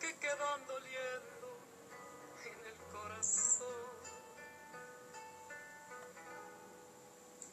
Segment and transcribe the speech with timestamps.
[0.00, 1.48] que quedan doliendo
[2.44, 3.66] en el corazón.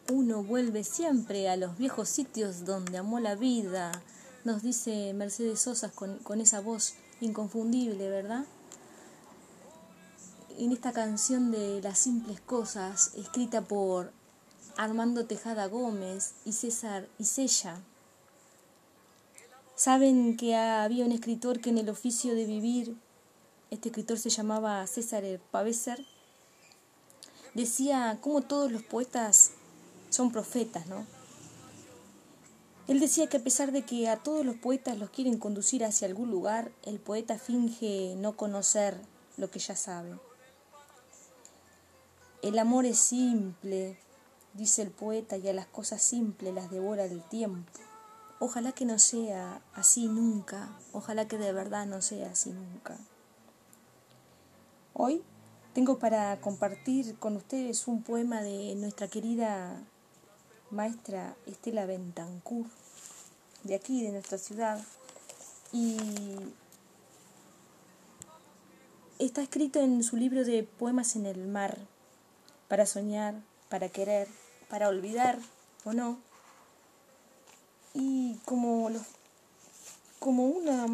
[0.10, 3.92] Uno vuelve siempre a los viejos sitios donde amó la vida,
[4.44, 8.46] nos dice Mercedes Sosa con, con esa voz inconfundible, ¿verdad?
[10.58, 14.12] En esta canción de Las simples cosas, escrita por
[14.78, 17.82] Armando Tejada Gómez y César Isella.
[19.76, 22.98] Saben que había un escritor que en el oficio de vivir,
[23.70, 26.06] este escritor se llamaba César Paveser,
[27.54, 29.52] decía cómo todos los poetas
[30.10, 31.06] son profetas, ¿no?
[32.88, 36.08] Él decía que a pesar de que a todos los poetas los quieren conducir hacia
[36.08, 39.00] algún lugar, el poeta finge no conocer
[39.38, 40.20] lo que ya sabe.
[42.42, 44.00] El amor es simple,
[44.56, 47.80] dice el poeta, y a las cosas simples las devora el tiempo.
[48.40, 52.98] Ojalá que no sea así nunca, ojalá que de verdad no sea así nunca.
[54.94, 55.22] Hoy
[55.74, 59.80] tengo para compartir con ustedes un poema de nuestra querida
[60.72, 62.66] maestra Estela Bentancur,
[63.64, 64.84] de aquí, de nuestra ciudad,
[65.72, 65.98] y
[69.20, 71.78] está escrito en su libro de Poemas en el Mar,
[72.72, 73.36] para soñar,
[73.68, 74.30] para querer,
[74.70, 75.38] para olvidar
[75.84, 76.18] o no.
[77.94, 79.02] Y como, los,
[80.20, 80.86] como una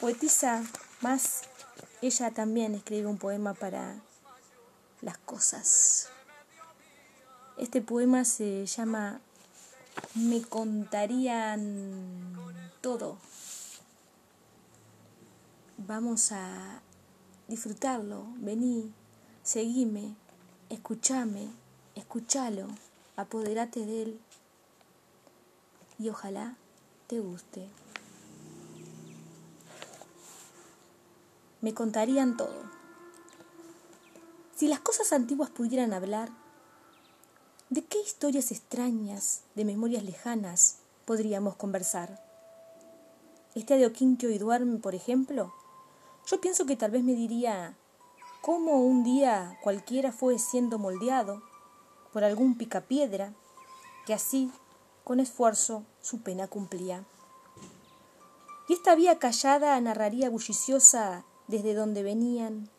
[0.00, 0.64] poetisa
[1.02, 1.42] más,
[2.02, 4.00] ella también escribe un poema para
[5.02, 6.08] las cosas.
[7.58, 9.20] Este poema se llama
[10.16, 12.26] Me contarían
[12.80, 13.18] todo.
[15.78, 16.82] Vamos a
[17.46, 18.26] disfrutarlo.
[18.38, 18.92] Vení,
[19.44, 20.16] seguime,
[20.70, 21.48] escúchame,
[21.96, 22.68] escúchalo,
[23.16, 24.20] apoderate de él
[25.98, 26.56] y ojalá
[27.08, 27.68] te guste.
[31.60, 32.70] Me contarían todo.
[34.56, 36.30] Si las cosas antiguas pudieran hablar,
[37.68, 42.22] ¿de qué historias extrañas, de memorias lejanas, podríamos conversar?
[43.54, 45.52] Este adoquín que hoy duerme, por ejemplo,
[46.26, 47.76] yo pienso que tal vez me diría
[48.40, 51.42] cómo un día cualquiera fue siendo moldeado
[52.12, 53.34] por algún picapiedra
[54.06, 54.50] que así,
[55.04, 57.04] con esfuerzo, su pena cumplía.
[58.68, 62.70] Y esta vía callada narraría bulliciosa desde donde venían,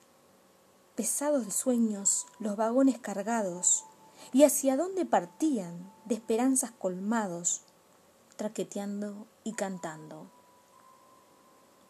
[0.95, 3.85] pesados de sueños, los vagones cargados,
[4.33, 7.61] y hacia dónde partían, de esperanzas colmados,
[8.35, 10.31] traqueteando y cantando.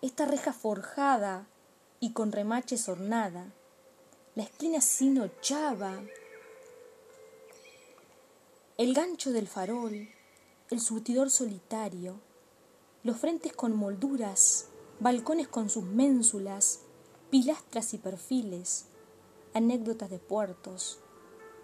[0.02, 1.48] Esta reja forjada
[2.00, 3.54] y con remaches ornada,
[4.34, 6.02] la esquina sin ochava,
[8.78, 10.08] el gancho del farol,
[10.70, 12.16] el surtidor solitario,
[13.04, 14.68] los frentes con molduras,
[15.02, 16.80] balcones con sus ménsulas,
[17.30, 18.86] pilastras y perfiles,
[19.54, 21.00] anécdotas de puertos,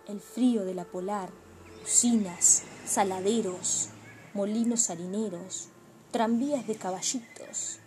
[0.07, 1.29] el frío de la polar,
[1.83, 3.91] usinas, saladeros,
[4.33, 5.69] molinos harineros,
[6.11, 7.79] tranvías de caballitos.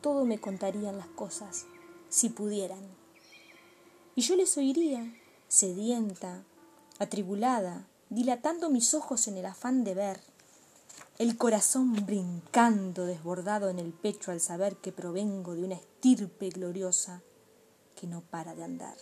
[0.00, 1.66] Todo me contarían las cosas,
[2.08, 3.01] si pudieran.
[4.14, 5.10] Y yo les oiría,
[5.48, 6.44] sedienta,
[6.98, 10.20] atribulada, dilatando mis ojos en el afán de ver,
[11.18, 17.22] el corazón brincando desbordado en el pecho al saber que provengo de una estirpe gloriosa
[17.98, 18.96] que no para de andar,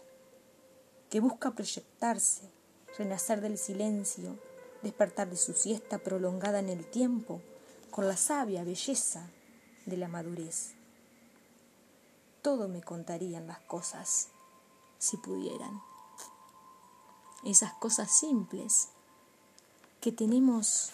[1.09, 2.51] que busca proyectarse,
[2.97, 4.39] renacer del silencio,
[4.83, 7.41] despertar de su siesta prolongada en el tiempo
[7.91, 9.29] con la sabia belleza
[9.87, 10.75] de la madurez.
[12.43, 14.29] Todo me contarían las cosas
[15.01, 15.83] si pudieran.
[17.43, 18.91] Esas cosas simples
[20.01, 20.93] que tenemos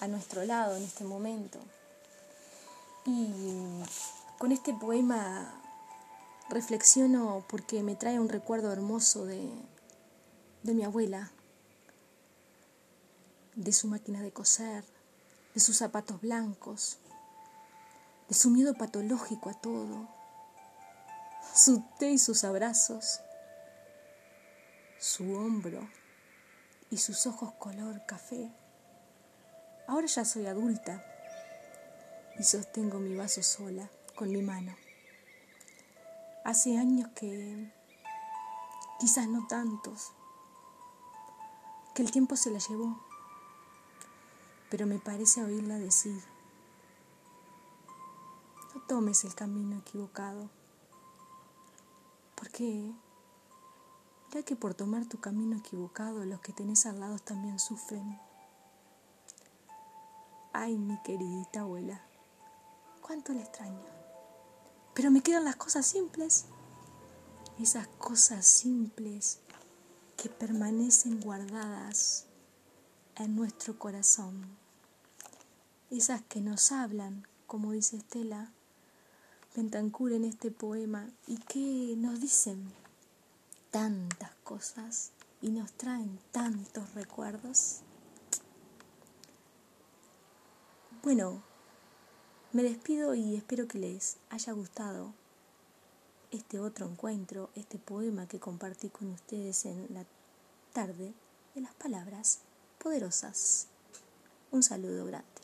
[0.00, 1.58] a nuestro lado en este momento.
[3.06, 3.82] Y
[4.38, 5.60] con este poema
[6.50, 9.50] reflexiono porque me trae un recuerdo hermoso de,
[10.62, 11.32] de mi abuela,
[13.56, 14.84] de su máquina de coser,
[15.54, 16.98] de sus zapatos blancos,
[18.28, 20.08] de su miedo patológico a todo,
[21.52, 23.20] su té y sus abrazos,
[24.98, 25.88] su hombro
[26.90, 28.50] y sus ojos color café.
[29.86, 31.04] Ahora ya soy adulta
[32.38, 34.74] y sostengo mi vaso sola con mi mano.
[36.44, 37.72] Hace años que,
[39.00, 40.12] quizás no tantos,
[41.94, 42.98] que el tiempo se la llevó,
[44.70, 46.22] pero me parece oírla decir,
[48.74, 50.50] no tomes el camino equivocado,
[52.34, 52.92] porque
[54.32, 58.18] ya que por tomar tu camino equivocado los que tenés al lado también sufren.
[60.52, 62.00] Ay, mi queridita abuela,
[63.00, 63.80] cuánto la extraño.
[64.94, 66.46] Pero me quedan las cosas simples,
[67.58, 69.40] esas cosas simples
[70.16, 72.26] que permanecen guardadas
[73.16, 74.56] en nuestro corazón,
[75.90, 78.52] esas que nos hablan, como dice Estela
[79.54, 82.72] Bentancur en este poema, y que nos dicen
[83.70, 87.80] tantas cosas y nos traen tantos recuerdos.
[91.02, 91.42] Bueno,
[92.52, 95.12] me despido y espero que les haya gustado
[96.30, 100.04] este otro encuentro, este poema que compartí con ustedes en la
[100.72, 101.14] tarde
[101.54, 102.40] de las palabras
[102.78, 103.68] poderosas.
[104.50, 105.43] Un saludo grande.